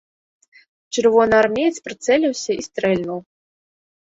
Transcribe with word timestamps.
Чырвонаармеец 0.93 1.75
прыцэліўся 1.89 2.51
і 2.63 2.67
стрэльнуў. 2.69 3.19